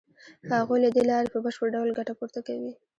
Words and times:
هغوی 0.59 0.79
له 0.83 0.89
دې 0.95 1.03
لارې 1.11 1.31
په 1.33 1.39
بشپړ 1.45 1.67
ډول 1.75 1.89
ګټه 1.99 2.13
پورته 2.19 2.39
کوي 2.47 2.71